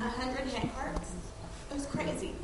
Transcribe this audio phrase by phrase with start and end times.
[0.00, 1.12] a hundred hand carts.
[1.70, 2.34] It was crazy.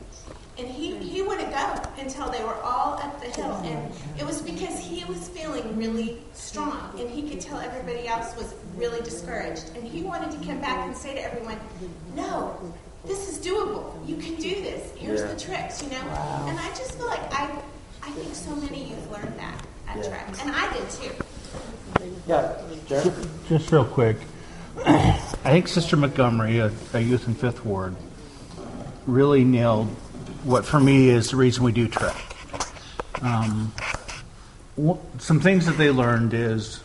[0.57, 3.61] And he, he wouldn't go until they were all up the hill.
[3.65, 8.37] And it was because he was feeling really strong and he could tell everybody else
[8.37, 9.71] was really discouraged.
[9.75, 11.59] And he wanted to come back and say to everyone,
[12.15, 12.57] No,
[13.05, 14.07] this is doable.
[14.07, 14.93] You can do this.
[14.97, 15.27] Here's yeah.
[15.27, 16.05] the tricks, you know?
[16.07, 16.47] Wow.
[16.49, 17.51] And I just feel like I
[18.07, 20.09] I think so many youth learned that at yeah.
[20.09, 20.29] Trek.
[20.41, 21.11] And I did too.
[22.27, 23.11] Yeah, just,
[23.49, 24.19] just real quick.
[25.47, 27.95] I think Sister Montgomery, a, a youth in Fifth Ward,
[29.07, 29.89] really nailed
[30.43, 32.17] what for me is the reason we do Trek.
[33.21, 33.71] Um,
[35.19, 36.81] some things that they learned is,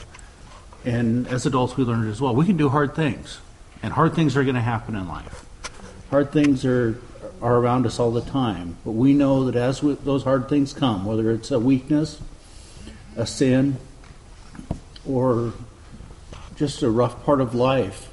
[0.83, 3.39] and as adults we learned as well, we can do hard things,
[3.81, 5.45] and hard things are going to happen in life.
[6.09, 6.99] Hard things are
[7.41, 10.73] are around us all the time, but we know that as we, those hard things
[10.73, 12.19] come, whether it's a weakness,
[13.15, 13.77] a sin,
[15.07, 15.53] or
[16.57, 18.08] just a rough part of life,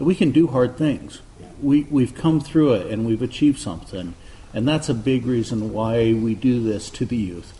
[0.00, 1.20] we can do hard things.
[1.60, 4.14] We, we've come through it and we've achieved something.
[4.52, 7.56] And that's a big reason why we do this to the youth,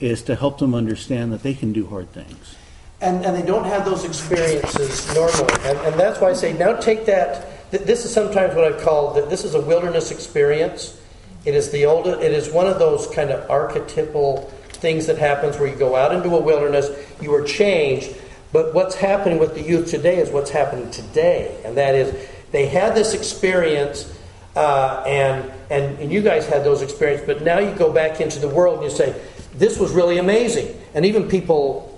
[0.00, 2.56] is to help them understand that they can do hard things.
[3.00, 5.52] And, and they don't have those experiences normally.
[5.64, 7.70] And, and that's why I say now take that.
[7.70, 11.00] This is sometimes what I've called that this is a wilderness experience.
[11.44, 15.58] It is the old, it is one of those kind of archetypal things that happens
[15.58, 16.88] where you go out into a wilderness,
[17.20, 18.16] you are changed.
[18.52, 22.14] But what's happening with the youth today is what's happening today, and that is
[22.52, 24.12] they had this experience
[24.56, 28.38] uh, and, and, and you guys had those experiences, but now you go back into
[28.38, 29.14] the world and you say,
[29.54, 30.74] this was really amazing.
[30.94, 31.92] And even people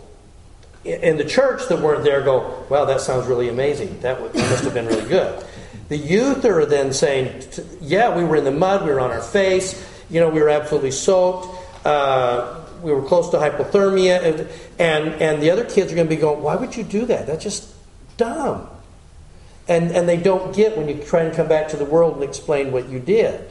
[0.85, 4.01] in the church that weren't there go, wow, that sounds really amazing.
[4.01, 5.45] That, that must have been really good.
[5.89, 7.45] The youth are then saying,
[7.81, 10.49] yeah, we were in the mud, we were on our face, you know, we were
[10.49, 11.47] absolutely soaked.
[11.87, 14.49] Uh, we were close to hypothermia, and,
[14.79, 17.27] and, and the other kids are going to be going, Why would you do that?
[17.27, 17.75] That's just
[18.17, 18.69] dumb
[19.69, 22.25] and, and they don't get when you try and come back to the world and
[22.25, 23.49] explain what you did.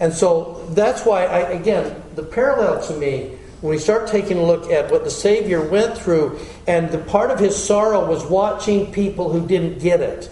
[0.00, 4.42] And so that's why, I, again, the parallel to me, when we start taking a
[4.42, 8.90] look at what the Savior went through, and the part of his sorrow was watching
[8.90, 10.30] people who didn't get it.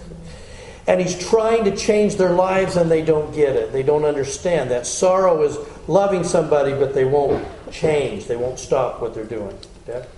[0.86, 3.72] And he's trying to change their lives and they don't get it.
[3.72, 4.70] They don't understand.
[4.72, 8.26] That sorrow is loving somebody, but they won't change.
[8.26, 9.58] They won't stop what they're doing.
[9.86, 10.08] Deb?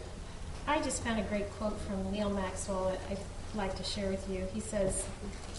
[0.67, 2.97] I just found a great quote from Neal Maxwell.
[3.11, 3.19] I'd
[3.55, 4.47] like to share with you.
[4.53, 5.05] He says,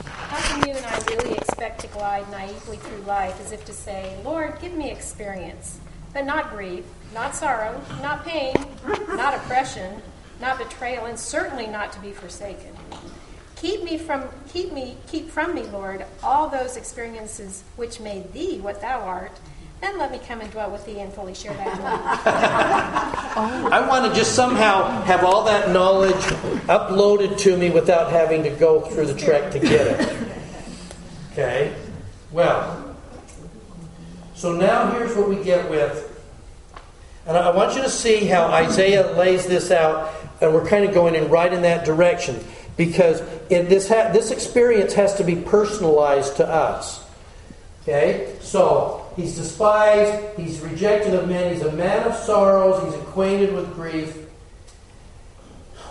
[0.04, 3.74] How can you and I really expect to glide naively through life as if to
[3.74, 5.80] say, Lord, give me experience,
[6.14, 8.56] but not grief, not sorrow, not pain,
[9.10, 10.02] not oppression,
[10.42, 12.76] not betrayal, and certainly not to be forsaken.
[13.56, 18.60] Keep me from keep me keep from me, Lord, all those experiences which made thee
[18.60, 19.32] what thou art
[19.86, 21.80] then let me come and dwell with thee and fully share that.
[23.38, 26.16] I want to just somehow have all that knowledge
[26.66, 30.18] uploaded to me without having to go through the trek to get it.
[31.32, 31.76] Okay?
[32.32, 32.96] Well,
[34.34, 36.12] so now here's what we get with.
[37.28, 40.94] And I want you to see how Isaiah lays this out, and we're kind of
[40.94, 42.44] going in right in that direction
[42.78, 47.04] because this, ha- this experience has to be personalized to us.
[47.84, 48.36] Okay?
[48.42, 50.38] So, He's despised.
[50.38, 51.54] He's rejected of men.
[51.54, 52.84] He's a man of sorrows.
[52.84, 54.18] He's acquainted with grief.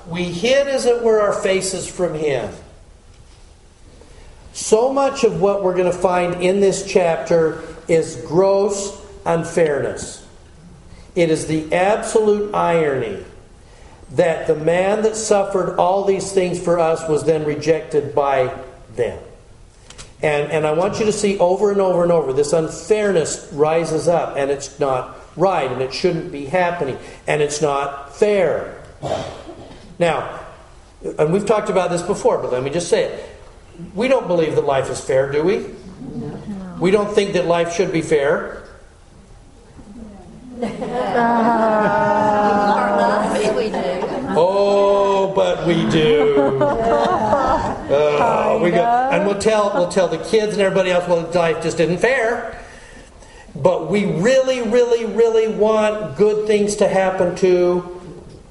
[0.07, 2.53] We hid, as it were, our faces from him.
[4.53, 10.27] So much of what we're going to find in this chapter is gross unfairness.
[11.17, 13.25] It is the absolute irony
[14.13, 18.55] that the man that suffered all these things for us was then rejected by
[18.95, 19.19] them.
[20.25, 24.09] And, and I want you to see over and over and over this unfairness rises
[24.09, 26.97] up, and it's not right, and it shouldn't be happening,
[27.27, 28.83] and it's not fair.
[29.99, 30.41] Now,
[31.19, 33.23] and we've talked about this before, but let me just say it.
[33.95, 35.67] We don't believe that life is fair, do we?
[36.81, 38.67] We don't think that life should be fair.
[44.35, 47.61] oh, but we do.
[47.95, 51.63] Uh, we got, and we'll tell we'll tell the kids and everybody else, well, life
[51.63, 52.61] just isn't fair.
[53.57, 58.01] But we really, really, really want good things to happen to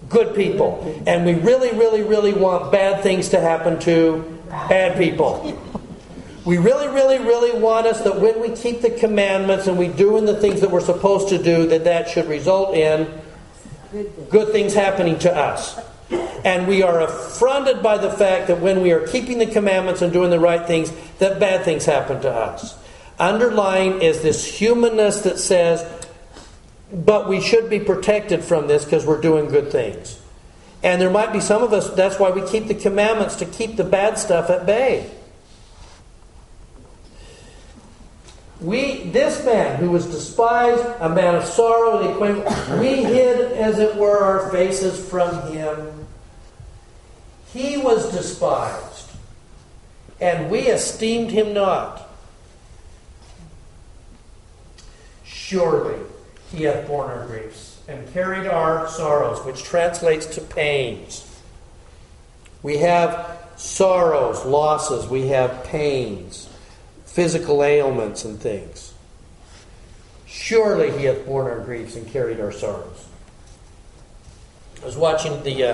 [0.09, 1.03] good people.
[1.05, 5.59] And we really, really, really want bad things to happen to bad people.
[6.45, 10.25] We really, really, really want us that when we keep the commandments and we doing
[10.25, 13.07] the things that we're supposed to do, that that should result in
[14.29, 15.79] good things happening to us.
[16.09, 20.11] And we are affronted by the fact that when we are keeping the commandments and
[20.11, 22.77] doing the right things, that bad things happen to us.
[23.19, 25.85] Underlying is this humanness that says,
[26.91, 30.19] but we should be protected from this because we're doing good things.
[30.83, 33.77] And there might be some of us, that's why we keep the commandments to keep
[33.77, 35.09] the bad stuff at bay.
[38.61, 43.95] We, this man who was despised, a man of sorrow, the we hid, as it
[43.95, 46.07] were, our faces from him.
[47.51, 49.11] He was despised,
[50.21, 52.09] and we esteemed him not.
[55.25, 55.99] Surely
[56.51, 61.29] he hath borne our griefs and carried our sorrows, which translates to pains.
[62.61, 66.49] We have sorrows, losses, we have pains
[67.13, 68.91] physical ailments and things.
[70.25, 73.05] Surely he hath borne our griefs and carried our sorrows.
[74.81, 75.67] I was watching the uh,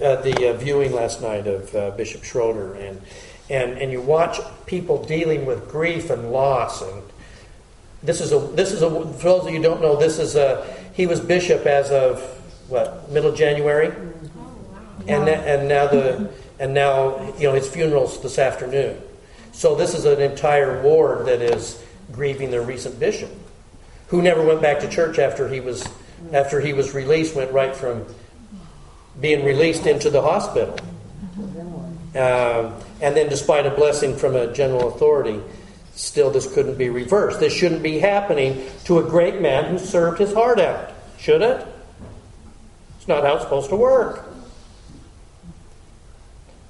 [0.00, 3.02] uh, the uh, viewing last night of uh, Bishop Schroeder, and
[3.50, 7.02] and and you watch people dealing with grief and loss, and
[8.04, 10.36] this is a this is a for those of you who don't know, this is
[10.36, 12.22] a he was bishop as of
[12.68, 13.92] what middle of January,
[15.08, 16.30] and and now the
[16.60, 19.02] and now you know his funeral's this afternoon.
[19.52, 23.30] So this is an entire ward that is grieving their recent bishop,
[24.08, 25.86] who never went back to church after he was
[26.32, 27.36] after he was released.
[27.36, 28.04] Went right from
[29.20, 30.76] being released into the hospital,
[32.14, 35.40] um, and then, despite a blessing from a general authority,
[35.94, 37.40] still this couldn't be reversed.
[37.40, 41.66] This shouldn't be happening to a great man who served his heart out, should it?
[42.98, 44.28] It's not how it's supposed to work.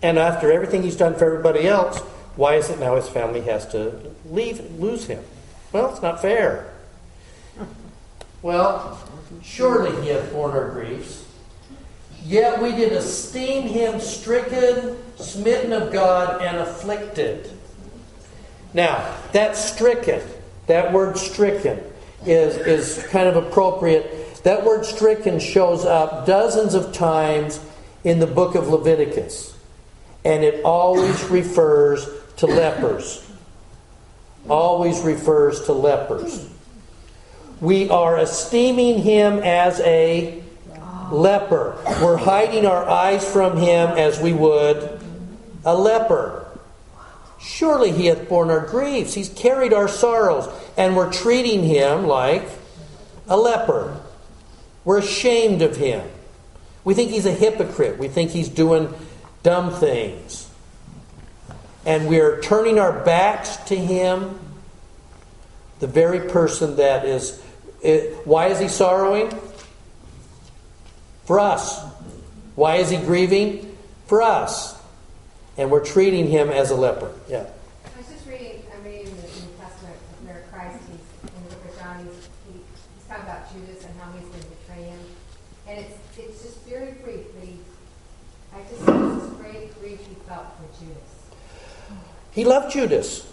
[0.02, 2.00] And after everything he's done for everybody else,
[2.37, 5.23] why is it now his family has to leave, lose him?
[5.73, 6.73] Well, it's not fair.
[8.43, 8.99] Well,
[9.43, 11.25] surely he hath borne our griefs.
[12.25, 17.50] Yet we did esteem him stricken, smitten of God, and afflicted.
[18.75, 20.23] Now, that stricken,
[20.67, 21.81] that word stricken,
[22.25, 24.43] is, is kind of appropriate.
[24.44, 27.61] That word stricken shows up dozens of times
[28.05, 29.56] in the book of Leviticus.
[30.25, 32.06] And it always refers
[32.42, 33.24] to lepers.
[34.50, 36.48] Always refers to lepers.
[37.60, 40.42] We are esteeming him as a
[41.12, 41.78] leper.
[42.02, 45.00] We're hiding our eyes from him as we would
[45.64, 46.44] a leper.
[47.40, 49.14] Surely he hath borne our griefs.
[49.14, 50.48] He's carried our sorrows.
[50.76, 52.48] And we're treating him like
[53.28, 54.00] a leper.
[54.84, 56.04] We're ashamed of him.
[56.82, 58.00] We think he's a hypocrite.
[58.00, 58.92] We think he's doing
[59.44, 60.48] dumb things
[61.84, 64.38] and we are turning our backs to Him,
[65.81, 67.43] the very person that is.
[67.82, 69.32] It, why is He sorrowing?
[71.25, 71.82] For us.
[72.55, 73.76] Why is He grieving?
[74.06, 74.81] For us.
[75.56, 77.12] And we're treating Him as a leper.
[77.29, 77.46] Yeah.
[77.85, 81.64] I was just reading, I'm reading the New Testament where Christ, he's in the book
[81.64, 82.61] of John, he's, he,
[82.94, 85.00] he's talking about Judas and how he's going to betray him.
[85.67, 87.58] And it's, it's just very brief, but he,
[88.55, 91.23] I just see this great grief he felt for Judas.
[92.32, 93.29] He loved Judas.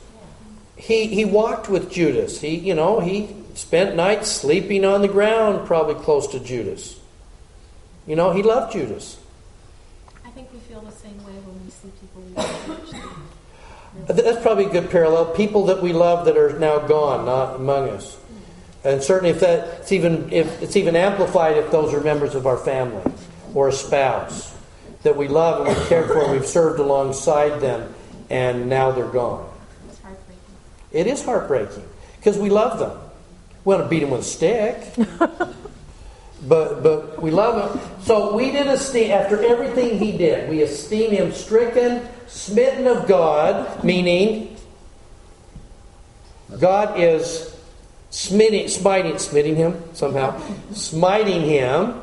[0.76, 2.40] He, he walked with Judas.
[2.40, 7.00] He, you know, he spent nights sleeping on the ground, probably close to Judas.
[8.08, 9.20] You know, he loved Judas.
[10.26, 13.02] I think we feel the same way when we see people leave church.
[14.08, 15.26] That's probably a good parallel.
[15.34, 18.18] People that we love that are now gone, not among us.
[18.84, 22.48] And certainly, if that it's even if it's even amplified if those are members of
[22.48, 23.04] our family
[23.54, 24.56] or a spouse
[25.04, 27.94] that we love and we care for, and we've served alongside them
[28.30, 29.50] and now they're gone.
[29.88, 30.44] It's heartbreaking.
[30.92, 31.84] It is heartbreaking
[32.18, 32.98] because we love them.
[33.66, 34.84] We want to beat them with a stick,
[36.48, 38.04] but but we love them.
[38.04, 40.50] So we did esteem after everything he did.
[40.50, 44.58] We esteem him stricken, smitten of God, meaning
[46.60, 47.56] God is
[48.10, 50.42] smiting, smiting, smiting him somehow,
[50.74, 52.02] smiting him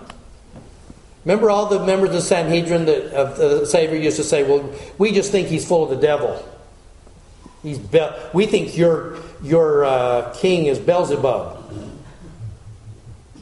[1.26, 4.70] Remember all the members of the Sanhedrin that of the Savior used to say, "Well,
[4.96, 6.40] we just think he's full of the devil.
[7.64, 11.64] He's Be- we think your your uh, king is Beelzebub."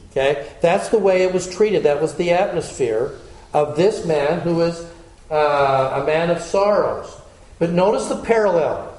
[0.09, 1.83] Okay, that's the way it was treated.
[1.83, 3.11] That was the atmosphere
[3.53, 4.83] of this man who was
[5.29, 7.15] uh, a man of sorrows.
[7.59, 8.97] But notice the parallel.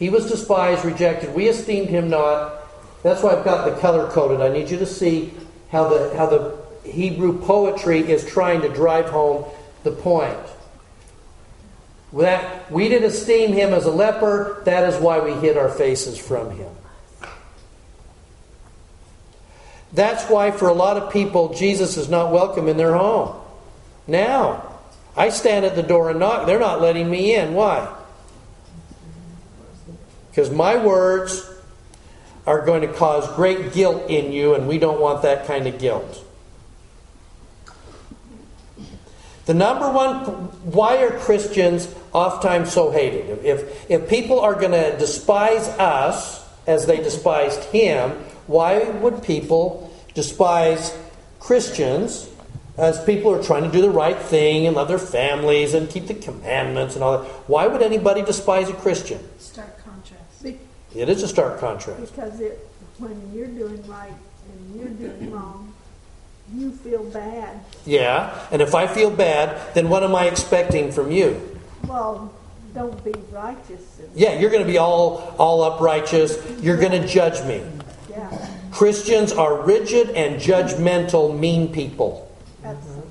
[0.00, 1.32] He was despised, rejected.
[1.32, 2.56] We esteemed him not.
[3.04, 4.40] That's why I've got the color coded.
[4.40, 5.32] I need you to see
[5.70, 9.44] how the how the Hebrew poetry is trying to drive home
[9.84, 10.38] the point.
[12.12, 16.18] That we did esteem him as a leper, that is why we hid our faces
[16.18, 16.70] from him.
[19.92, 23.36] That's why, for a lot of people, Jesus is not welcome in their home.
[24.06, 24.78] Now,
[25.16, 26.46] I stand at the door and knock.
[26.46, 27.54] They're not letting me in.
[27.54, 27.92] Why?
[30.30, 31.48] Because my words
[32.46, 35.78] are going to cause great guilt in you, and we don't want that kind of
[35.78, 36.24] guilt.
[39.50, 40.18] The number one,
[40.70, 43.44] why are Christians oftentimes so hated?
[43.44, 48.12] If, if people are going to despise us as they despised him,
[48.46, 50.96] why would people despise
[51.40, 52.30] Christians
[52.78, 56.06] as people are trying to do the right thing and love their families and keep
[56.06, 57.26] the commandments and all that?
[57.48, 59.18] Why would anybody despise a Christian?
[59.40, 60.44] Stark contrast.
[60.44, 60.60] Be-
[60.94, 62.14] It is a stark contrast.
[62.14, 64.14] Because it, when you're doing right
[64.52, 65.69] and you're doing wrong,
[66.54, 67.60] you feel bad.
[67.86, 71.58] Yeah, and if I feel bad, then what am I expecting from you?
[71.86, 72.32] Well,
[72.74, 74.00] don't be righteous.
[74.14, 76.38] Yeah, you're going to be all all up righteous.
[76.60, 77.62] You're going to judge me.
[78.08, 82.30] Yeah, Christians are rigid and judgmental, mean people.
[82.64, 83.10] absolutely.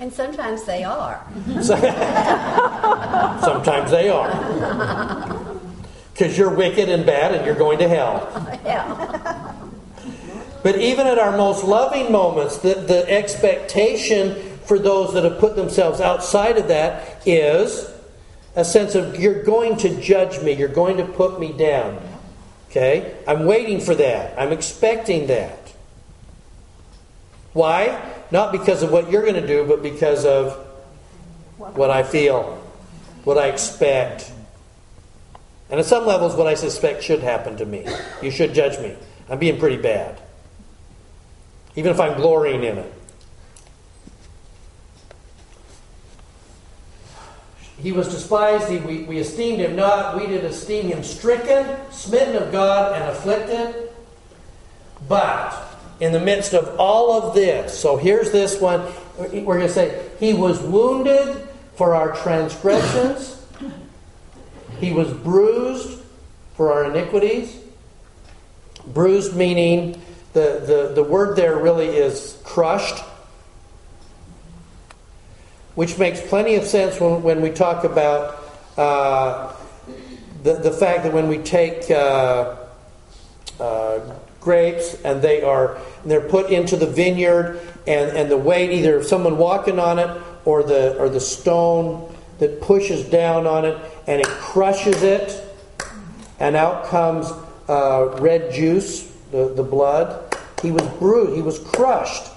[0.00, 1.24] And sometimes they are.
[3.40, 5.48] Sometimes they are.
[6.12, 8.28] Because you're wicked and bad and you're going to hell.
[8.66, 9.54] Yeah.
[10.62, 15.56] But even at our most loving moments, the, the expectation for those that have put
[15.56, 17.90] themselves outside of that is
[18.54, 22.00] a sense of you're going to judge me, you're going to put me down.
[22.70, 23.16] Okay?
[23.26, 24.38] I'm waiting for that.
[24.40, 25.58] I'm expecting that.
[27.52, 28.00] Why?
[28.30, 30.54] Not because of what you're going to do, but because of
[31.58, 32.62] what I feel,
[33.24, 34.32] what I expect.
[35.70, 37.86] And at some levels, what I suspect should happen to me.
[38.22, 38.96] You should judge me.
[39.28, 40.18] I'm being pretty bad.
[41.76, 42.92] Even if I'm glorying in it.
[47.78, 52.40] He was despised, he, we, we esteemed him not, we did esteem him stricken, smitten
[52.40, 53.90] of God, and afflicted.
[55.08, 55.52] But
[55.98, 58.86] in the midst of all of this, so here's this one,
[59.18, 63.44] we're going to say, He was wounded for our transgressions,
[64.78, 66.02] He was bruised
[66.54, 67.58] for our iniquities.
[68.86, 70.00] Bruised meaning
[70.32, 73.04] the, the, the word there really is crushed,
[75.74, 78.38] which makes plenty of sense when, when we talk about
[78.76, 79.54] uh,
[80.42, 82.56] the, the fact that when we take uh,
[83.60, 84.00] uh,
[84.40, 88.96] grapes and they are and they're put into the vineyard and, and the weight either
[88.96, 93.78] of someone walking on it or the or the stone that pushes down on it
[94.08, 95.44] and it crushes it
[96.40, 97.30] and out comes
[97.68, 102.30] uh, red juice the, the blood he was bruised he was crushed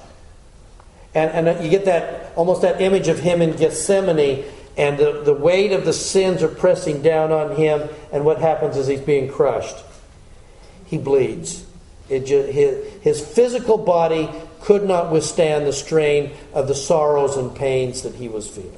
[1.16, 4.44] and, and you get that almost that image of him in Gethsemane,
[4.78, 8.76] and the, the weight of the sins are pressing down on him, and what happens
[8.76, 9.78] is he's being crushed.
[10.86, 11.66] He bleeds.
[12.10, 14.30] It just, his, his physical body
[14.62, 18.78] could not withstand the strain of the sorrows and pains that he was feeling.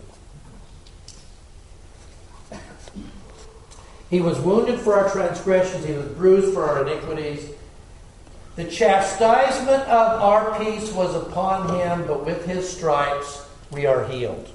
[4.11, 7.49] He was wounded for our transgressions, he was bruised for our iniquities.
[8.57, 14.49] The chastisement of our peace was upon him, but with his stripes we are healed.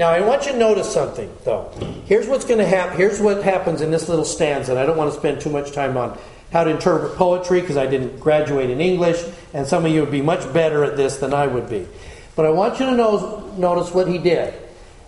[0.00, 1.70] Now, I want you to notice something, though.
[2.06, 2.96] Here's what's going to happen.
[2.96, 5.70] Here's what happens in this little stanza, and I don't want to spend too much
[5.70, 6.18] time on
[6.50, 10.10] how to interpret poetry because I didn't graduate in English, and some of you would
[10.10, 11.86] be much better at this than I would be.
[12.34, 14.52] But I want you to know, notice what he did.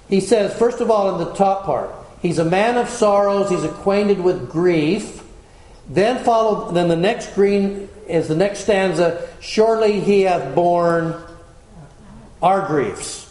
[0.09, 1.91] He says, first of all, in the top part,
[2.23, 5.18] he's a man of sorrows, he's acquainted with grief.
[5.89, 9.29] Then followed, then the next green is the next stanza.
[9.41, 11.15] Surely he hath borne
[12.43, 13.25] our griefs.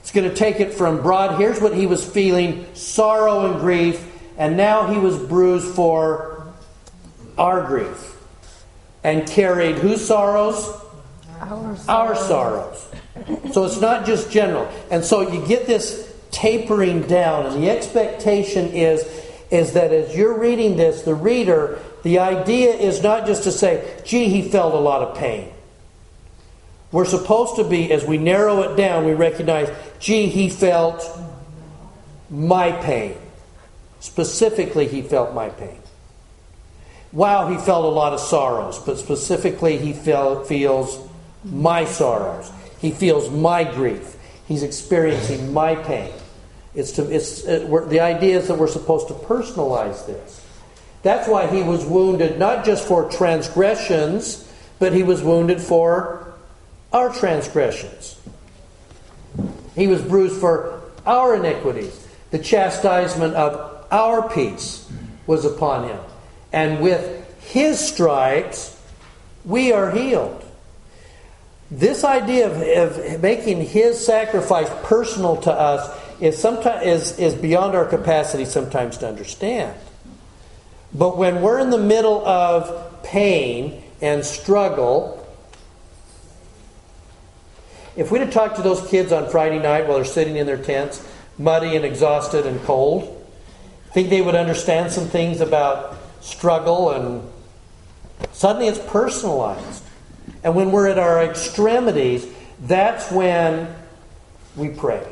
[0.00, 1.38] It's going to take it from broad.
[1.38, 4.04] Here's what he was feeling: sorrow and grief,
[4.36, 6.52] and now he was bruised for
[7.38, 8.16] our grief,
[9.04, 10.68] and carried whose sorrows?
[11.40, 12.88] Our Our sorrows.
[13.52, 18.72] So it's not just general, and so you get this tapering down, and the expectation
[18.72, 19.04] is
[19.50, 24.00] is that as you're reading this, the reader the idea is not just to say,
[24.04, 25.52] gee, he felt a lot of pain.
[26.92, 31.06] We're supposed to be, as we narrow it down, we recognize, gee, he felt
[32.28, 33.16] my pain.
[34.00, 35.78] Specifically, he felt my pain.
[37.12, 41.00] Wow, he felt a lot of sorrows, but specifically, he feels
[41.44, 42.50] my sorrows.
[42.80, 44.16] He feels my grief.
[44.46, 46.12] He's experiencing my pain.
[46.74, 50.39] It's to, it's, it, the idea is that we're supposed to personalize this.
[51.02, 54.46] That's why he was wounded not just for transgressions,
[54.78, 56.34] but he was wounded for
[56.92, 58.18] our transgressions.
[59.74, 62.06] He was bruised for our iniquities.
[62.30, 64.90] The chastisement of our peace
[65.26, 66.00] was upon him.
[66.52, 68.78] And with his stripes,
[69.44, 70.44] we are healed.
[71.70, 77.76] This idea of, of making his sacrifice personal to us is, sometimes, is, is beyond
[77.76, 79.78] our capacity sometimes to understand.
[80.92, 85.16] But when we're in the middle of pain and struggle,
[87.96, 90.56] if we'd have talked to those kids on Friday night while they're sitting in their
[90.56, 91.06] tents,
[91.38, 93.16] muddy and exhausted and cold,
[93.92, 97.28] think they would understand some things about struggle and
[98.32, 99.82] suddenly it's personalized.
[100.44, 102.26] And when we're at our extremities,
[102.60, 103.74] that's when
[104.56, 105.06] we pray.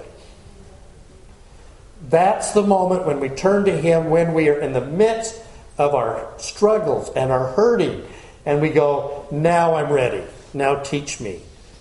[2.08, 5.42] That's the moment when we turn to Him when we are in the midst
[5.78, 8.04] of our struggles and our hurting.
[8.44, 10.24] And we go, Now I'm ready.
[10.52, 11.40] Now teach me.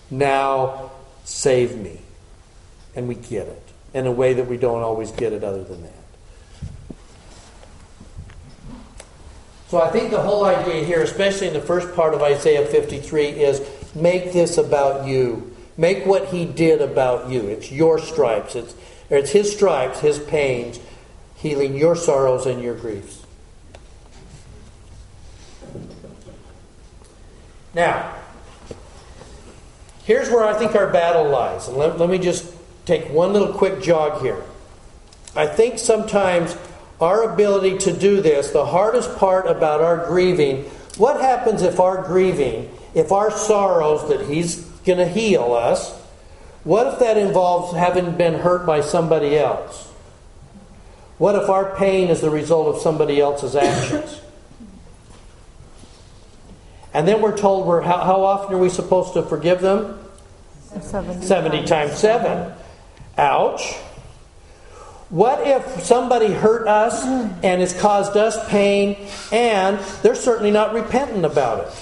[0.09, 0.91] Now
[1.25, 1.99] save me.
[2.95, 3.63] And we get it
[3.93, 5.93] in a way that we don't always get it other than that.
[9.69, 13.25] So I think the whole idea here, especially in the first part of Isaiah 53,
[13.25, 13.61] is
[13.93, 15.53] make this about you.
[15.75, 17.41] Make what he did about you.
[17.47, 18.55] It's your stripes.
[18.55, 18.75] It's,
[19.09, 20.79] it's his stripes, his pains,
[21.35, 23.26] healing your sorrows and your griefs.
[27.77, 28.11] Now,
[30.03, 31.67] here's where I think our battle lies.
[31.67, 32.51] And let, let me just
[32.85, 34.41] take one little quick jog here.
[35.35, 36.57] I think sometimes
[36.99, 40.63] our ability to do this, the hardest part about our grieving,
[40.97, 45.93] what happens if our grieving, if our sorrows that He's going to heal us,
[46.63, 49.85] what if that involves having been hurt by somebody else?
[51.19, 54.21] What if our pain is the result of somebody else's actions?
[56.93, 59.99] And then we're told we're, how, how often are we supposed to forgive them?
[60.81, 62.53] 70, 70 times 7.
[63.17, 63.75] Ouch.
[65.09, 68.97] What if somebody hurt us and has caused us pain
[69.31, 71.73] and they're certainly not repentant about it?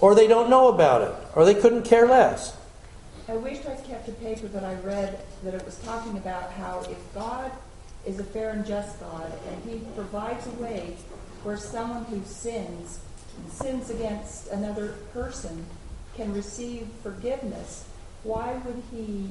[0.00, 1.14] Or they don't know about it?
[1.34, 2.56] Or they couldn't care less?
[3.28, 6.80] I wish I kept a paper that I read that it was talking about how
[6.90, 7.52] if God
[8.04, 10.96] is a fair and just God and He provides a way
[11.42, 13.00] where someone who sins,
[13.50, 15.66] sins against another person,
[16.16, 17.84] can receive forgiveness,
[18.22, 19.30] why would He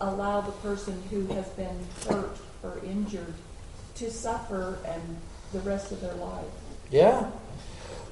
[0.00, 3.34] allow the person who has been hurt or injured
[3.96, 5.02] to suffer and
[5.52, 6.44] the rest of their life?
[6.90, 7.30] Yeah.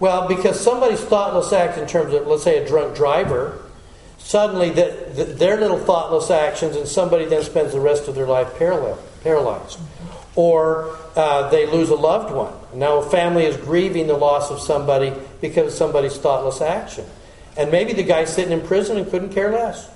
[0.01, 3.63] Well, because somebody's thoughtless act in terms of, let's say, a drunk driver,
[4.19, 8.27] suddenly the, the, their little thoughtless actions, and somebody then spends the rest of their
[8.27, 9.79] life paralyzed.
[10.35, 12.55] Or uh, they lose a loved one.
[12.75, 17.05] Now a family is grieving the loss of somebody because of somebody's thoughtless action.
[17.57, 19.91] And maybe the guy's sitting in prison and couldn't care less.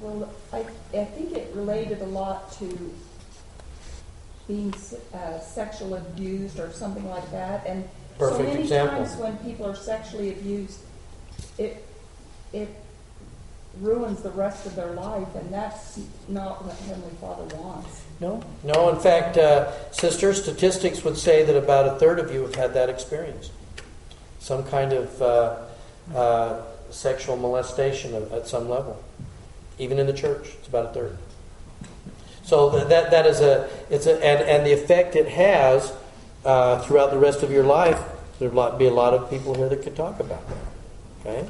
[0.00, 2.94] Well, I, I think it related a lot to
[4.46, 4.74] being
[5.14, 7.66] uh, sexual abused or something like that.
[7.66, 8.98] And Perfect so many example.
[8.98, 10.80] times when people are sexually abused,
[11.58, 11.84] it
[12.52, 12.68] it
[13.80, 18.02] ruins the rest of their life, and that's not what Heavenly Father wants.
[18.22, 18.88] No, no.
[18.88, 22.74] In fact, uh, sister, statistics would say that about a third of you have had
[22.74, 23.50] that experience.
[24.38, 25.56] Some kind of uh,
[26.14, 29.02] uh, sexual molestation at, at some level,
[29.80, 30.50] even in the church.
[30.60, 31.18] It's about a third.
[32.44, 35.92] So that that is a it's a and, and the effect it has
[36.44, 38.00] uh, throughout the rest of your life.
[38.38, 41.26] There'd be a lot of people here that could talk about that.
[41.26, 41.48] Okay.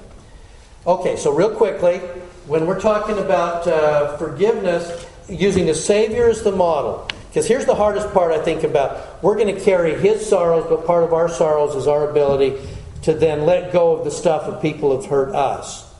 [0.87, 1.17] Okay.
[1.17, 1.99] So real quickly,
[2.47, 7.09] when we're talking about uh, forgiveness, using the Savior as the model.
[7.29, 9.23] Because here's the hardest part I think about.
[9.23, 12.61] We're going to carry His sorrows, but part of our sorrows is our ability
[13.03, 15.91] to then let go of the stuff that people have hurt us.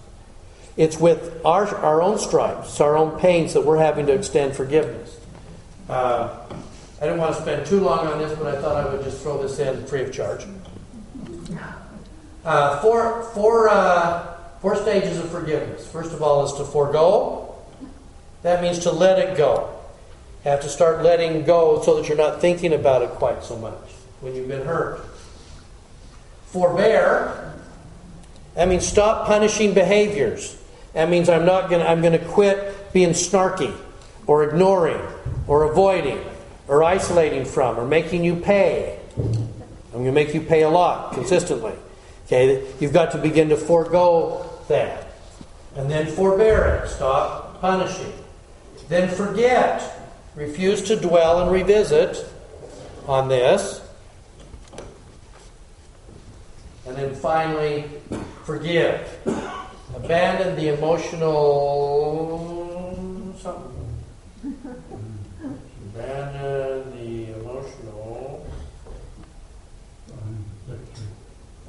[0.77, 5.19] It's with our, our own stripes, our own pains, that we're having to extend forgiveness.
[5.89, 6.37] Uh,
[7.01, 9.23] I didn't want to spend too long on this, but I thought I would just
[9.23, 10.47] throw this in free of charge.
[12.45, 15.87] Uh, four, four, uh, four stages of forgiveness.
[15.87, 17.52] First of all, is to forego.
[18.43, 19.79] That means to let it go.
[20.45, 23.57] You Have to start letting go so that you're not thinking about it quite so
[23.57, 23.79] much
[24.21, 25.05] when you've been hurt.
[26.47, 27.55] Forbear.
[28.55, 30.61] That means stop punishing behaviors.
[30.93, 31.87] That means I'm not going.
[31.87, 33.75] I'm going to quit being snarky,
[34.27, 35.01] or ignoring,
[35.47, 36.23] or avoiding,
[36.69, 38.99] or isolating from, or making you pay.
[39.17, 41.73] I'm going to make you pay a lot consistently.
[42.27, 45.07] Okay, you've got to begin to forego that,
[45.77, 46.89] and then forbear it.
[46.91, 48.13] Stop punishing.
[48.93, 49.83] Then forget.
[50.35, 52.27] Refuse to dwell and revisit
[53.09, 53.81] on this.
[56.87, 57.85] And then finally,
[58.45, 59.09] forgive.
[59.97, 62.45] Abandon the emotional
[63.41, 63.73] something.
[65.95, 68.47] Abandon the emotional.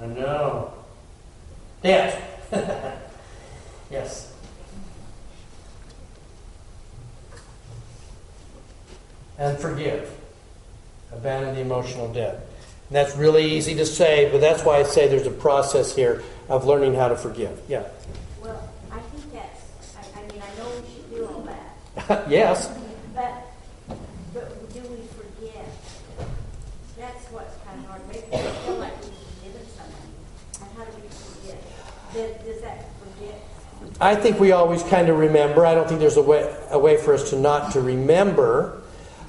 [0.01, 0.73] I know.
[1.81, 2.21] Debt.
[3.89, 4.32] yes.
[9.37, 10.09] And forgive.
[11.11, 12.47] Abandon the emotional debt.
[12.89, 16.23] And that's really easy to say, but that's why I say there's a process here
[16.49, 17.59] of learning how to forgive.
[17.67, 17.83] Yeah.
[18.41, 22.69] Well, I think that's, I, I mean, I know we should do all that, yes.
[23.15, 23.33] but,
[24.33, 25.65] but do we forget?
[26.97, 28.01] that's what's kind of hard.
[28.07, 30.61] Maybe we feel like we've forgiven somebody.
[30.61, 31.63] And how do we forget?
[32.13, 33.41] Does, does that forget?
[33.99, 35.65] I think we always kind of remember.
[35.65, 38.82] I don't think there's a way, a way for us to not to remember.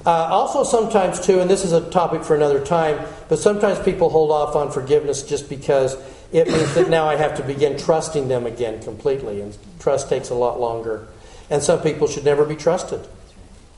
[0.05, 4.09] Uh, also, sometimes too, and this is a topic for another time, but sometimes people
[4.09, 5.97] hold off on forgiveness just because
[6.31, 10.29] it means that now I have to begin trusting them again completely, and trust takes
[10.29, 11.07] a lot longer.
[11.49, 13.07] And some people should never be trusted.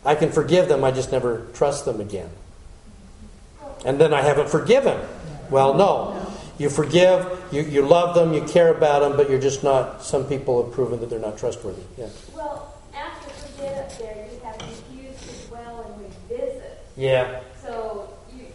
[0.03, 2.29] I can forgive them, I just never trust them again.
[3.85, 4.99] And then I haven't forgiven.
[5.49, 6.27] Well, no.
[6.57, 10.25] You forgive, you, you love them, you care about them, but you're just not, some
[10.25, 11.83] people have proven that they're not trustworthy.
[11.97, 12.07] Yeah.
[12.35, 16.86] Well, after forget up there, you have refused to dwell and revisit.
[16.97, 17.41] Yeah.
[17.63, 18.47] So you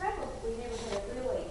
[0.00, 1.44] probably never going to really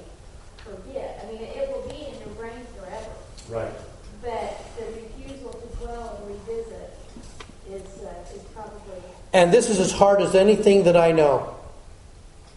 [0.57, 1.23] forget.
[1.23, 3.09] I mean, it will be in your brain forever.
[3.49, 3.73] Right.
[4.21, 6.97] But the refusal to dwell and revisit
[7.69, 9.01] is, uh, is probably,
[9.31, 11.55] And this is as hard as anything that I know.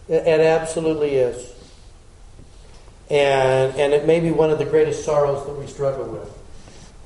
[0.08, 1.52] It, it absolutely is.
[3.08, 6.28] And, and it may be one of the greatest sorrows that we struggle with.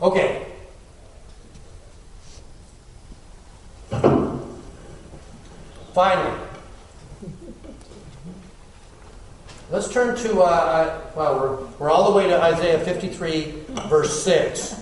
[0.00, 0.46] Okay.
[5.92, 6.49] Finally.
[9.70, 13.54] Let's turn to, uh, well, we're, we're all the way to Isaiah 53,
[13.88, 14.80] verse 6.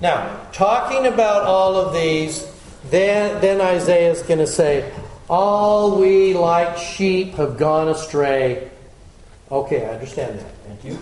[0.00, 2.46] Now, talking about all of these,
[2.90, 4.92] then, then is going to say,
[5.28, 8.70] All we like sheep have gone astray.
[9.50, 10.54] Okay, I understand that.
[10.64, 10.98] Thank you.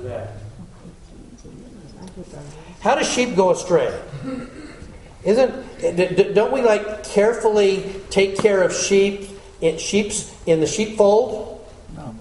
[0.00, 0.32] For that.
[2.80, 4.00] How do sheep go astray?
[5.24, 9.28] Isn't don't we like carefully take care of sheep
[9.60, 11.68] in sheep's in the sheepfold?
[11.94, 12.14] No.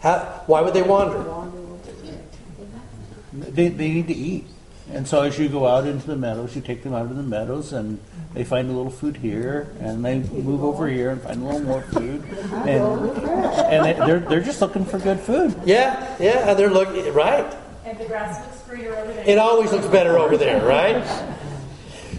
[0.00, 1.24] How, why would they wander?
[3.32, 4.46] They, they need to eat.
[4.92, 7.22] And so as you go out into the meadows, you take them out of the
[7.22, 8.00] meadows and
[8.34, 11.60] they find a little food here and they move over here and find a little
[11.60, 12.24] more food.
[12.24, 13.10] And,
[13.70, 15.54] and they, they're, they're just looking for good food.
[15.64, 17.56] Yeah, yeah, and they're looking right.
[17.84, 19.28] And the grass looks greener over there.
[19.28, 21.04] It always looks better over there, right?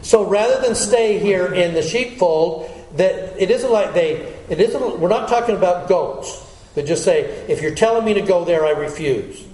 [0.02, 4.14] So rather than stay here in the sheepfold, that it isn't like they
[4.50, 8.22] it isn't we're not talking about goats that just say, if you're telling me to
[8.22, 9.46] go there, I refuse.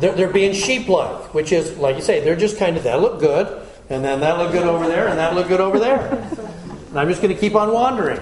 [0.00, 3.20] They're, they're being sheep-like, which is like you say, they're just kind of that look
[3.20, 6.10] good, and then that look good over there, and that look good over there.
[6.90, 8.20] And I'm just going to keep on wandering.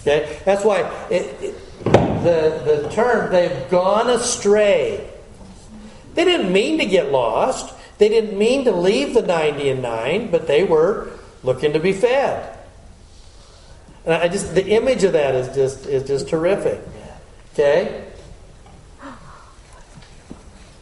[0.00, 5.10] Okay, that's why it, it, the the term they've gone astray.
[6.14, 7.74] They didn't mean to get lost.
[7.98, 11.10] They didn't mean to leave the 90 and 9, but they were
[11.42, 12.58] looking to be fed.
[14.04, 16.80] And I just the image of that is just is just terrific.
[17.52, 18.03] Okay?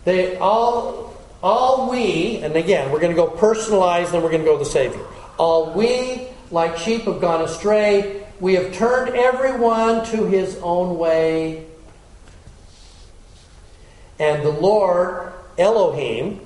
[0.05, 1.13] They all
[1.43, 4.65] all we, and again, we're going to go personalized, then we're going to go to
[4.65, 5.05] the Savior.
[5.39, 8.25] All we, like sheep, have gone astray.
[8.39, 11.67] We have turned everyone to his own way.
[14.21, 16.41] And the Lord, Elohim,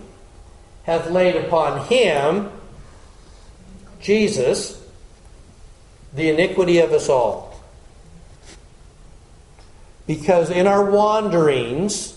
[0.85, 2.51] hath laid upon him,
[4.01, 4.83] Jesus,
[6.15, 7.61] the iniquity of us all.
[10.07, 12.16] Because in our wanderings,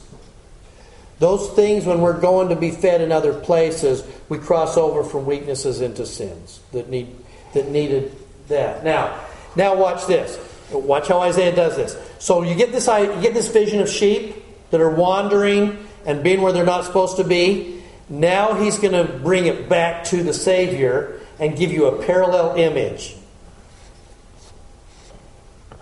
[1.19, 5.25] those things when we're going to be fed in other places, we cross over from
[5.25, 7.15] weaknesses into sins that need
[7.53, 8.15] that needed
[8.47, 8.83] that.
[8.83, 9.19] Now,
[9.55, 10.37] now watch this.
[10.71, 11.97] Watch how Isaiah does this.
[12.19, 16.41] So you get this you get this vision of sheep that are wandering and being
[16.41, 17.81] where they're not supposed to be.
[18.07, 22.55] Now he's going to bring it back to the Savior and give you a parallel
[22.55, 23.15] image.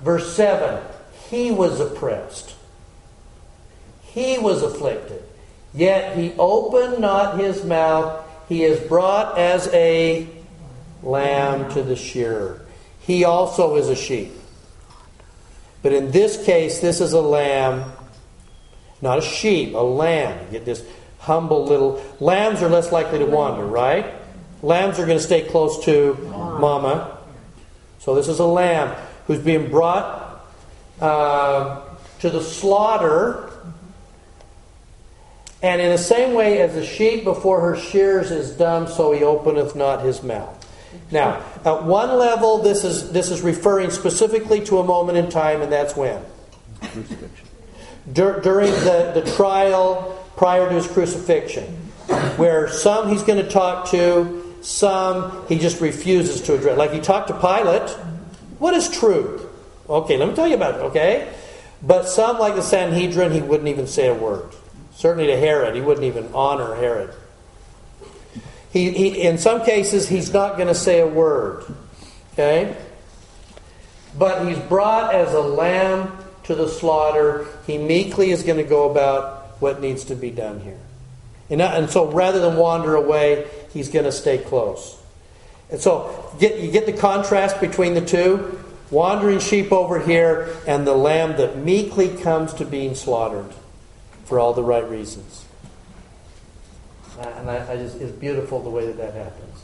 [0.02, 0.84] Verse 7
[1.30, 2.56] He was oppressed,
[4.04, 5.24] he was afflicted,
[5.74, 8.24] yet he opened not his mouth.
[8.50, 10.28] He is brought as a
[11.04, 12.66] lamb to the shearer.
[13.00, 14.34] He also is a sheep.
[15.82, 17.92] But in this case, this is a lamb,
[19.02, 20.46] not a sheep, a lamb.
[20.46, 20.84] You get this
[21.20, 22.04] humble little.
[22.20, 24.14] Lambs are less likely to wander, right?
[24.62, 26.16] Lambs are going to stay close to
[26.60, 27.18] mama.
[28.00, 28.96] So this is a lamb
[29.28, 30.46] who's being brought
[31.00, 31.82] uh,
[32.20, 33.47] to the slaughter.
[35.62, 39.24] And in the same way as the sheep before her shears is dumb, so he
[39.24, 40.54] openeth not his mouth.
[41.12, 45.62] Now, at one level, this is this is referring specifically to a moment in time,
[45.62, 46.22] and that's when
[48.12, 51.66] Dur- during the, the trial prior to his crucifixion,
[52.38, 56.78] where some he's going to talk to, some he just refuses to address.
[56.78, 57.90] Like he talked to Pilate.
[58.60, 59.46] What is truth?
[59.90, 60.82] Okay, let me tell you about it.
[60.84, 61.32] Okay,
[61.82, 64.50] But some, like the Sanhedrin, he wouldn't even say a word.
[64.98, 67.14] Certainly to Herod, he wouldn't even honor Herod.
[68.72, 71.66] He, he, in some cases, he's not going to say a word.
[72.34, 72.76] Okay?
[74.18, 77.46] But he's brought as a lamb to the slaughter.
[77.68, 80.80] He meekly is going to go about what needs to be done here.
[81.52, 85.00] And, and so rather than wander away, he's going to stay close.
[85.70, 90.88] And so get, you get the contrast between the two wandering sheep over here and
[90.88, 93.54] the lamb that meekly comes to being slaughtered
[94.28, 95.46] for all the right reasons.
[97.20, 99.64] And I, I just, it's beautiful the way that that happens.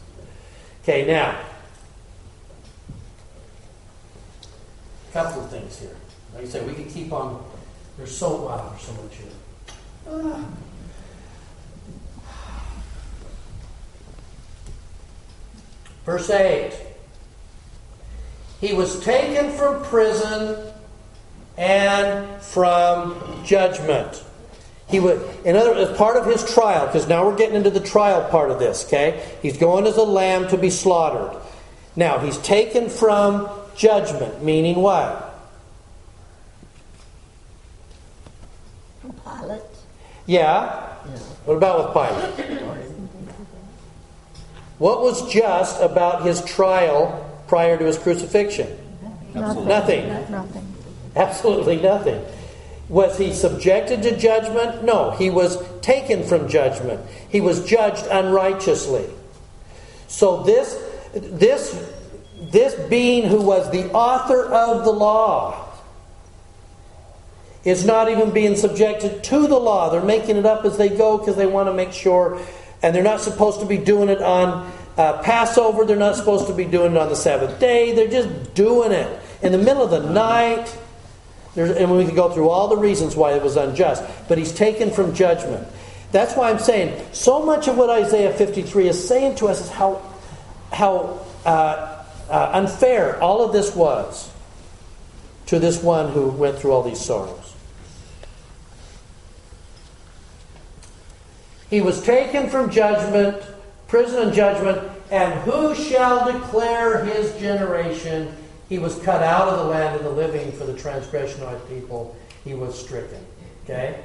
[0.82, 1.38] Okay, now,
[5.10, 5.96] a couple of things here.
[6.34, 7.44] Like I said, we could keep on.
[7.98, 9.28] There's so wow, there's so much here.
[10.10, 10.46] Ah.
[16.06, 16.74] Verse 8.
[18.62, 20.74] He was taken from prison
[21.58, 24.24] and from judgment.
[24.94, 27.80] He would, in other as part of his trial, because now we're getting into the
[27.80, 29.28] trial part of this, okay?
[29.42, 31.36] He's going as a lamb to be slaughtered.
[31.96, 35.50] Now, he's taken from judgment, meaning what?
[39.02, 39.62] From Pilate.
[40.28, 40.86] Yeah.
[41.46, 42.62] What about with Pilate?
[44.78, 48.78] What was just about his trial prior to his crucifixion?
[49.34, 49.68] Nothing.
[49.68, 50.08] Nothing.
[50.30, 50.74] Nothing.
[51.16, 52.24] Absolutely nothing.
[52.90, 54.84] Was he subjected to judgment?
[54.84, 57.02] No, he was taken from judgment.
[57.30, 59.10] He was judged unrighteously.
[60.08, 60.80] So this
[61.14, 61.92] this
[62.52, 65.70] this being who was the author of the law
[67.64, 69.90] is not even being subjected to the law.
[69.90, 72.40] They're making it up as they go because they want to make sure
[72.84, 75.86] and they're not supposed to be doing it on uh, Passover.
[75.86, 77.94] They're not supposed to be doing it on the Sabbath day.
[77.94, 80.78] They're just doing it in the middle of the night.
[81.56, 84.04] There's, and we can go through all the reasons why it was unjust.
[84.28, 85.68] But he's taken from judgment.
[86.12, 89.70] That's why I'm saying so much of what Isaiah 53 is saying to us is
[89.70, 90.02] how,
[90.72, 94.32] how uh, uh, unfair all of this was
[95.48, 97.56] to this one who went through all these sorrows.
[101.70, 103.42] He was taken from judgment,
[103.88, 108.36] prison and judgment, and who shall declare his generation?
[108.74, 111.60] He was cut out of the land of the living for the transgression of my
[111.70, 112.18] people.
[112.44, 113.24] He was stricken.
[113.64, 114.04] Okay?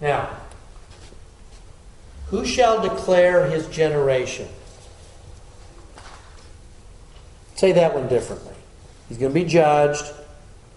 [0.00, 0.30] Now,
[2.26, 4.46] who shall declare his generation?
[7.56, 8.54] Say that one differently.
[9.08, 10.04] He's going to be judged.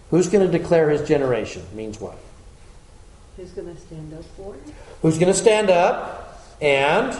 [0.09, 1.61] Who's going to declare his generation?
[1.75, 2.17] Means what?
[3.35, 4.73] Who's going to stand up for it?
[5.03, 7.15] Who's going to stand up and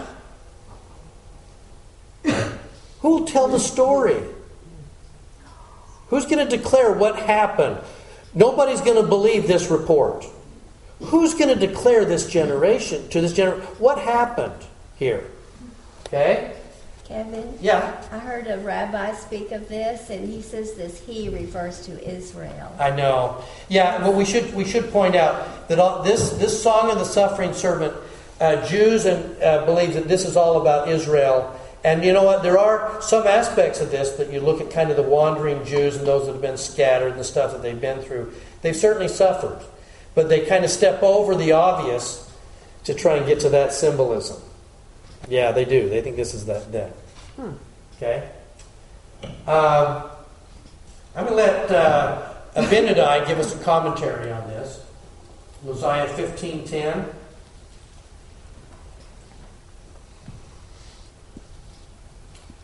[2.23, 4.23] who will tell the story?
[6.09, 7.79] Who's going to declare what happened?
[8.33, 10.25] Nobody's going to believe this report.
[10.99, 13.65] Who's going to declare this generation to this generation?
[13.77, 14.65] What happened
[14.95, 15.25] here?
[16.07, 16.55] Okay?
[17.07, 17.57] Kevin?
[17.61, 18.03] Yeah.
[18.11, 22.75] I heard a rabbi speak of this, and he says this he refers to Israel.
[22.79, 23.43] I know.
[23.69, 27.05] Yeah, well, we should we should point out that all, this this song of the
[27.05, 27.93] suffering servant,
[28.41, 31.56] uh, Jews and uh, believe that this is all about Israel.
[31.83, 32.43] And you know what?
[32.43, 35.95] There are some aspects of this that you look at, kind of the wandering Jews
[35.95, 38.33] and those that have been scattered and the stuff that they've been through.
[38.61, 39.59] They've certainly suffered,
[40.15, 42.31] but they kind of step over the obvious
[42.85, 44.41] to try and get to that symbolism.
[45.29, 45.89] Yeah, they do.
[45.89, 46.91] They think this is that then.
[47.35, 47.51] Hmm.
[47.95, 48.29] Okay.
[49.47, 50.03] Um,
[51.15, 54.83] I'm going to let uh, Abinadi give us a commentary on this.
[55.63, 57.13] Mosiah 15:10.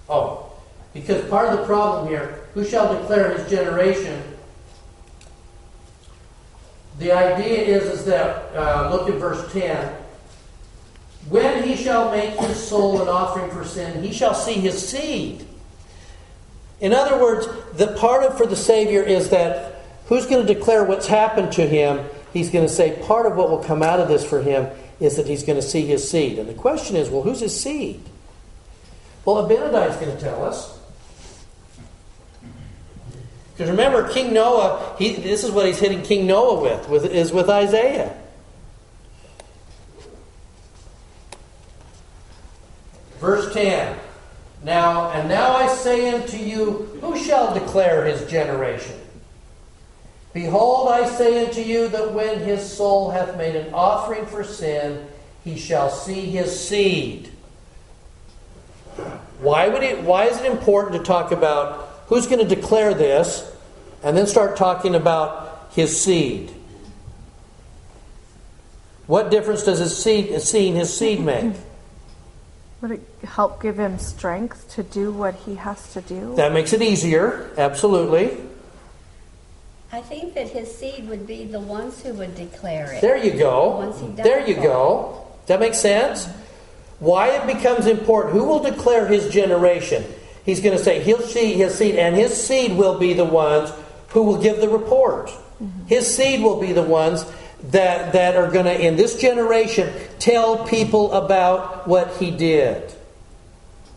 [0.09, 0.51] Oh,
[0.93, 4.21] because part of the problem here, who shall declare his generation?
[6.99, 9.95] The idea is, is that, uh, look at verse 10.
[11.29, 15.47] When he shall make his soul an offering for sin, he shall see his seed.
[16.79, 20.83] In other words, the part of for the Savior is that who's going to declare
[20.83, 22.05] what's happened to him?
[22.33, 24.67] He's going to say part of what will come out of this for him
[24.99, 26.37] is that he's going to see his seed.
[26.37, 28.03] And the question is, well, who's his seed?
[29.25, 30.79] Well, Abinadi is going to tell us.
[33.53, 37.31] Because remember, King Noah, he, this is what he's hitting King Noah with, with, is
[37.31, 38.17] with Isaiah.
[43.19, 43.97] Verse 10.
[44.63, 48.99] Now, and now I say unto you, who shall declare his generation?
[50.33, 55.05] Behold, I say unto you that when his soul hath made an offering for sin,
[55.43, 57.32] he shall see his seed.
[59.43, 63.49] Why would it why is it important to talk about who's going to declare this
[64.03, 66.53] and then start talking about his seed.
[69.07, 71.55] What difference does his seed, seeing his seed make?
[72.81, 76.35] Would it help give him strength to do what he has to do?
[76.35, 78.37] That makes it easier, absolutely.
[79.91, 82.99] I think that his seed would be the ones who would declare it.
[82.99, 83.77] There you go.
[83.77, 85.25] ones he There you go.
[85.41, 86.27] Does that make sense?
[87.03, 88.33] Why it becomes important.
[88.33, 90.05] Who will declare his generation?
[90.45, 93.73] He's going to say he'll see his seed, and his seed will be the ones
[94.07, 95.27] who will give the report.
[95.27, 95.87] Mm-hmm.
[95.87, 97.25] His seed will be the ones
[97.71, 102.93] that, that are going to, in this generation, tell people about what he did.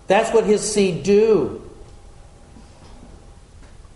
[0.09, 1.63] That's what his seed do.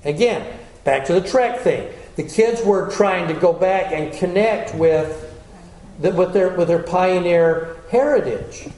[0.04, 1.92] Again, back to the Trek thing.
[2.14, 5.36] The kids were trying to go back and connect with,
[5.98, 8.68] the, with, their, with their pioneer heritage.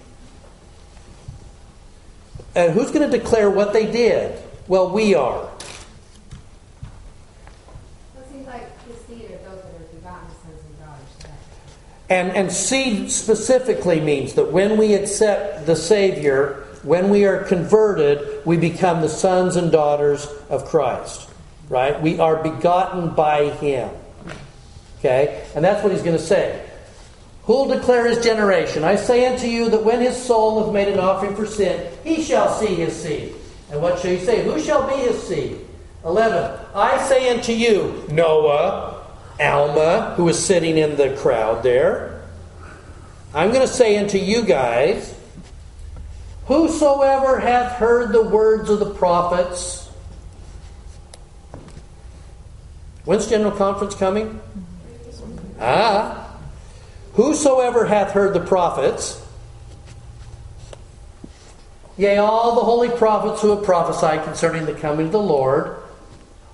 [2.55, 4.39] And who's going to declare what they did?
[4.69, 5.49] Well, we are.
[8.17, 11.33] It seems like his seed are those that are begotten sons and daughters.
[12.11, 18.45] And, and seed specifically means that when we accept the Savior, when we are converted,
[18.45, 21.29] we become the sons and daughters of Christ.
[21.69, 22.01] Right?
[22.01, 23.89] We are begotten by Him.
[24.99, 25.47] Okay?
[25.55, 26.69] And that's what He's going to say.
[27.45, 28.85] Who'll declare His generation?
[28.85, 32.23] I say unto you that when His soul hath made an offering for sin, he
[32.23, 33.35] shall see His seed.
[33.71, 34.45] And what shall He say?
[34.45, 35.61] Who shall be His seed?
[36.05, 36.61] 11.
[36.75, 39.05] I say unto you, Noah,
[39.39, 42.23] Alma, who is sitting in the crowd there,
[43.35, 45.17] I'm going to say unto you guys,
[46.47, 49.89] whosoever hath heard the words of the prophets.
[53.05, 54.41] When's General Conference coming?
[55.61, 56.37] Ah.
[57.15, 59.22] Whosoever hath heard the prophets,
[61.97, 65.77] yea, all the holy prophets who have prophesied concerning the coming of the Lord,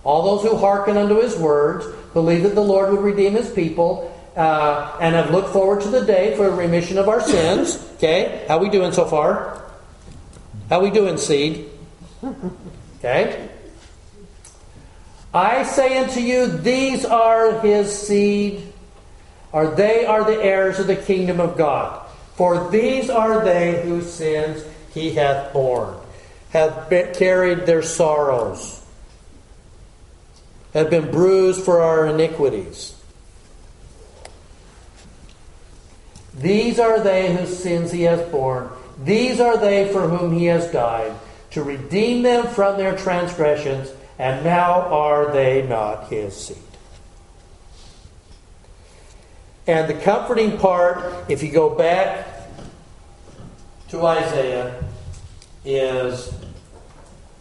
[0.05, 4.15] all those who hearken unto his words, believe that the Lord would redeem his people,
[4.37, 7.85] uh, and have looked forward to the day for the remission of our sins.
[7.99, 9.61] Okay, how we doing so far?
[10.69, 11.69] How we doing, seed?
[12.99, 13.49] Okay.
[15.35, 18.73] I say unto you, these are his seed,
[19.51, 22.07] or they are the heirs of the kingdom of God.
[22.37, 25.97] For these are they whose sins he hath borne,
[26.51, 28.85] have be- carried their sorrows,
[30.75, 32.95] have been bruised for our iniquities.
[36.35, 38.69] These are they whose sins he has borne.
[39.03, 41.13] These are they for whom he has died,
[41.51, 46.57] to redeem them from their transgressions, and now are they not his seed.
[49.67, 52.28] And the comforting part, if you go back
[53.89, 54.85] to Isaiah,
[55.65, 56.33] is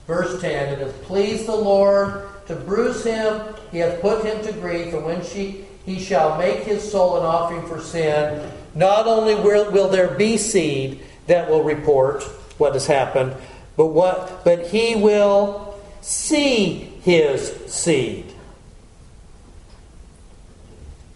[0.06, 4.54] verse 10 It hath pleased the Lord to bruise him, he hath put him to
[4.54, 9.36] grief, and when she, he shall make his soul an offering for sin, not only
[9.36, 12.24] will, will there be seed that will report
[12.58, 13.36] what has happened,
[13.76, 18.34] but what but he will see his seed.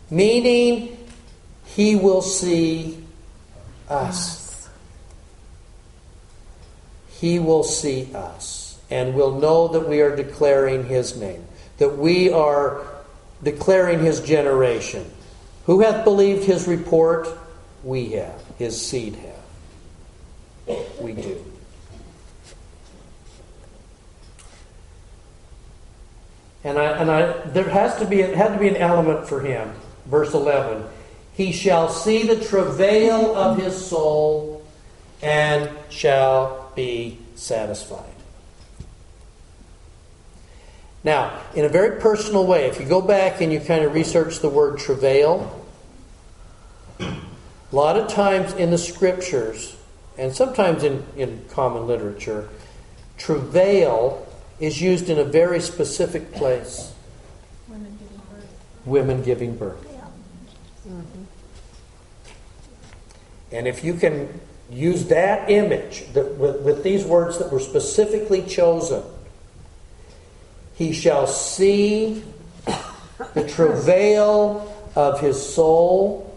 [0.10, 0.98] Meaning
[1.65, 3.02] he will see
[3.89, 4.40] us.
[7.21, 11.45] He will see us and will know that we are declaring his name,
[11.77, 12.81] that we are
[13.43, 15.05] declaring his generation.
[15.67, 17.27] Who hath believed his report?
[17.84, 18.41] We have.
[18.57, 19.17] His seed
[20.65, 20.99] have.
[20.99, 21.45] We do.
[26.63, 29.41] And I, and I, there has to be, it had to be an element for
[29.41, 29.71] him.
[30.07, 30.84] Verse 11.
[31.34, 34.65] He shall see the travail of his soul
[35.21, 38.13] and shall be satisfied.
[41.03, 44.39] Now, in a very personal way, if you go back and you kind of research
[44.39, 45.65] the word travail,
[46.99, 47.15] a
[47.71, 49.75] lot of times in the scriptures,
[50.17, 52.49] and sometimes in, in common literature,
[53.17, 54.28] travail
[54.59, 56.93] is used in a very specific place
[57.67, 58.86] Women giving birth.
[58.86, 59.88] women giving birth.
[60.88, 61.24] Mm-hmm.
[63.51, 64.39] And if you can
[64.72, 69.03] use that image that, with, with these words that were specifically chosen,
[70.76, 72.24] he shall see
[73.34, 76.28] the travail of his soul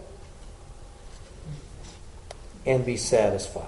[2.65, 3.65] and be satisfied.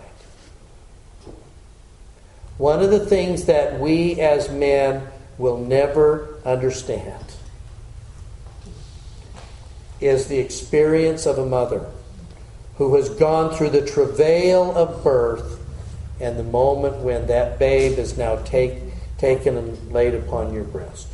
[2.57, 5.07] One of the things that we as men
[5.37, 7.23] will never understand
[10.01, 11.85] is the experience of a mother
[12.77, 15.59] who has gone through the travail of birth
[16.19, 18.73] and the moment when that babe is now take,
[19.17, 21.07] taken and laid upon your breast.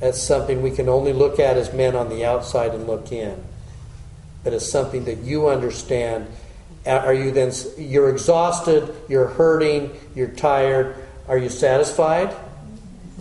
[0.00, 3.42] That's something we can only look at as men on the outside and look in,
[4.44, 6.26] but it's something that you understand.
[6.84, 10.96] Are you then, you're exhausted, you're hurting, you're tired.
[11.28, 12.34] Are you satisfied?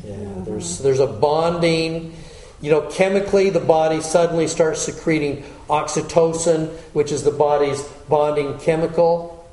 [0.04, 0.16] Yeah,
[0.46, 2.16] there's, there's a bonding.
[2.62, 9.48] You know, chemically, the body suddenly starts secreting oxytocin, which is the body's bonding chemical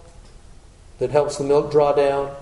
[0.98, 2.34] that helps the milk draw down.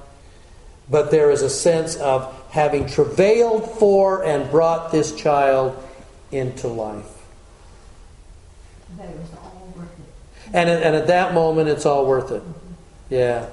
[0.88, 5.82] But there is a sense of having travailed for and brought this child
[6.32, 7.06] into life.
[10.52, 12.42] And, and at that moment, it's all worth it.
[13.08, 13.48] Yeah.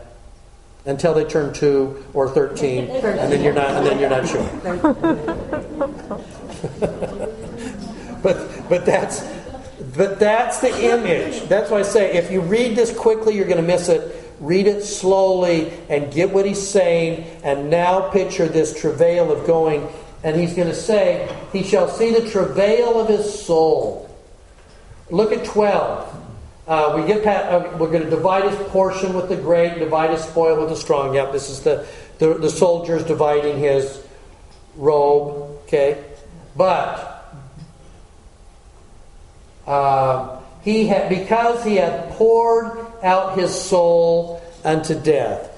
[0.85, 6.23] Until they turn two or thirteen, and then you're not, and then you're not sure.
[8.23, 9.21] but but that's
[9.95, 11.47] but that's the image.
[11.47, 14.23] That's why I say if you read this quickly, you're going to miss it.
[14.39, 17.25] Read it slowly and get what he's saying.
[17.43, 19.87] And now picture this travail of going.
[20.23, 24.09] And he's going to say, He shall see the travail of his soul.
[25.09, 26.23] Look at 12.
[26.67, 30.09] Uh, we get past, uh, we're going to divide his portion with the great, divide
[30.09, 31.15] his spoil with the strong.
[31.15, 31.87] Yep, this is the,
[32.19, 34.03] the, the soldiers dividing his
[34.75, 35.57] robe.
[35.63, 36.03] Okay?
[36.57, 37.23] But
[39.67, 45.53] uh, he had, because he had poured out his soul unto death.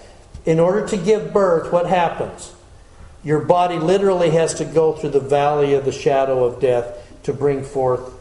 [0.45, 2.53] In order to give birth, what happens?
[3.23, 7.33] Your body literally has to go through the valley of the shadow of death to
[7.33, 8.13] bring forth.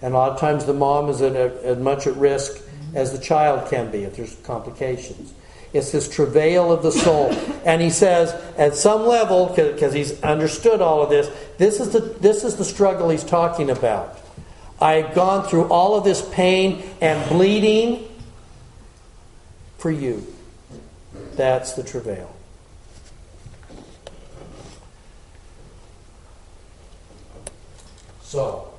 [0.00, 2.60] And a lot of times the mom is as much at risk
[2.94, 5.32] as the child can be if there's complications.
[5.74, 7.30] It's this travail of the soul.
[7.66, 12.00] And he says, at some level, because he's understood all of this, this is, the,
[12.00, 14.18] this is the struggle he's talking about.
[14.80, 18.08] I've gone through all of this pain and bleeding
[19.78, 20.26] for you.
[21.36, 22.30] That's the travail.
[28.22, 28.72] So,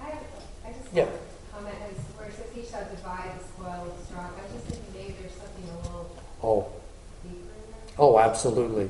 [0.00, 0.18] I have,
[0.64, 1.04] I just Yeah.
[1.04, 1.18] have a
[1.52, 4.30] comment as where it says he shall divide the spoil with the strong.
[4.38, 6.10] I was just thinking maybe there's something a little
[6.46, 6.66] oh,
[7.98, 8.88] oh, absolutely.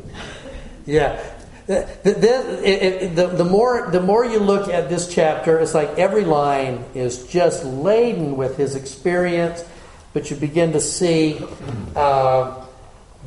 [0.84, 1.20] Yeah.
[1.66, 6.24] The, the, the, the, more, the more you look at this chapter, it's like every
[6.24, 9.64] line is just laden with his experience,
[10.12, 11.40] but you begin to see
[11.96, 12.64] uh,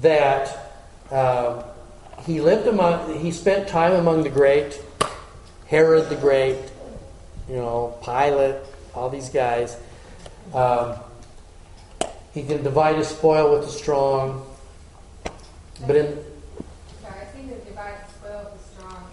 [0.02, 0.74] that
[1.12, 1.64] uh,
[2.26, 4.82] he lived among, he spent time among the great,
[5.68, 6.58] Herod the Great,
[7.50, 8.56] you know, Pilate,
[8.96, 9.76] all these guys.
[10.54, 10.96] Um,
[12.34, 14.46] he can divide his spoil with the strong,
[15.86, 16.24] but in
[17.02, 19.10] Sorry, I think the divide the spoil with the strong.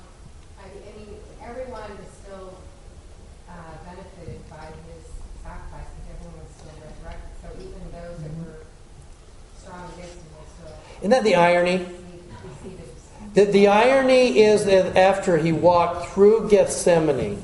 [0.61, 2.59] I mean, everyone is still
[3.49, 3.53] uh,
[3.85, 5.09] benefited by his
[5.43, 7.33] sacrifice because everyone was still resurrected.
[7.41, 8.67] So even those that were
[9.59, 10.25] strong against him
[10.59, 11.87] still Isn't that the irony?
[13.35, 17.43] The, the irony is that after he walked through Gethsemane,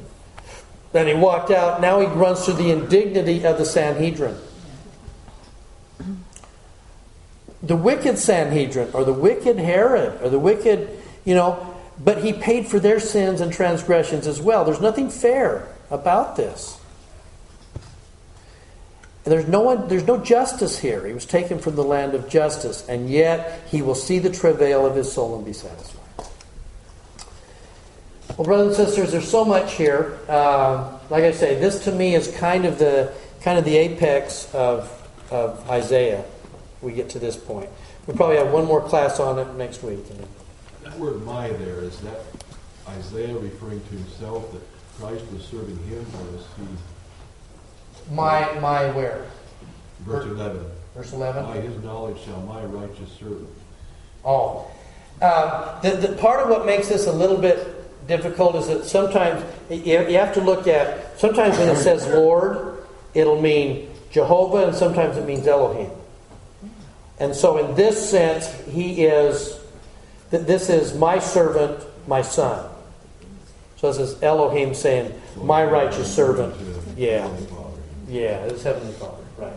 [0.93, 4.37] then he walked out, now he runs through the indignity of the Sanhedrin.
[7.63, 10.91] The wicked Sanhedrin, or the wicked Herod, or the wicked,
[11.25, 14.65] you know, but he paid for their sins and transgressions as well.
[14.65, 16.79] There's nothing fair about this.
[19.25, 21.07] And there's no one, there's no justice here.
[21.07, 24.85] He was taken from the land of justice, and yet he will see the travail
[24.85, 26.01] of his soul and be satisfied.
[28.37, 30.19] Well, brothers and sisters, there's so much here.
[30.29, 34.53] Uh, like I say, this to me is kind of the kind of the apex
[34.55, 34.91] of,
[35.31, 36.25] of Isaiah.
[36.83, 37.71] We get to this point.
[38.07, 40.01] We probably have one more class on it next week.
[40.83, 42.21] That word "my" there is that
[42.89, 44.63] Isaiah referring to himself that
[44.99, 49.25] Christ was serving him, or is he My my where?
[50.01, 50.67] verse eleven?
[50.97, 51.45] Verse eleven.
[51.45, 53.49] By his knowledge shall my righteous servant.
[54.25, 54.67] Oh.
[55.21, 59.45] Uh, the, the part of what makes this a little bit difficult is that sometimes
[59.71, 65.17] you have to look at, sometimes when it says Lord, it'll mean Jehovah, and sometimes
[65.17, 65.91] it means Elohim.
[67.23, 69.57] And so, in this sense, he is,
[70.33, 72.69] th- this is my servant, my son.
[73.77, 76.53] So this is Elohim saying, my righteous servant.
[76.97, 77.33] Yeah.
[78.09, 79.53] Yeah, it's Heavenly Father, right.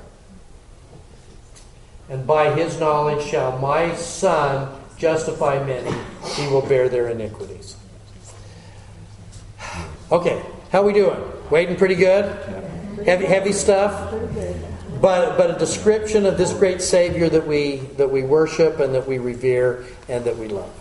[2.07, 5.89] And by his knowledge shall my son justify many,
[6.35, 7.77] he will bear their iniquities.
[10.11, 10.39] Okay,
[10.71, 11.19] how we doing?
[11.49, 12.25] Waiting pretty good?
[13.07, 14.13] Heavy heavy stuff?
[15.05, 19.07] But but a description of this great Savior that we that we worship and that
[19.07, 20.73] we revere and that we love.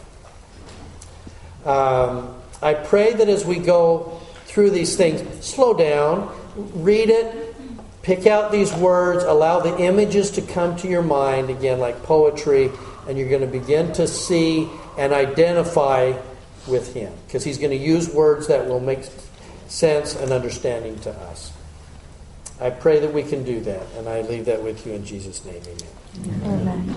[1.66, 7.54] Um, I pray that as we go through these things, slow down, read it,
[8.00, 12.70] pick out these words, allow the images to come to your mind again, like poetry,
[13.06, 16.18] and you're going to begin to see and identify
[16.66, 19.00] with Him because He's going to use words that will make
[19.68, 21.53] sense and understanding to us.
[22.60, 25.44] I pray that we can do that, and I leave that with you in Jesus'
[25.44, 25.62] name.
[25.66, 26.40] Amen.
[26.44, 26.96] Amen.